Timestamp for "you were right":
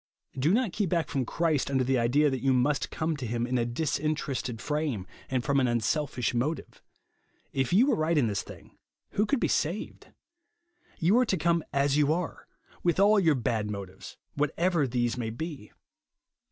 7.71-8.17